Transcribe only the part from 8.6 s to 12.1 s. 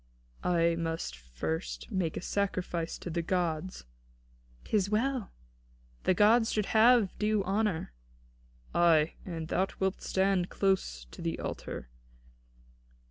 "Ay, and thou wilt stand close to the altar."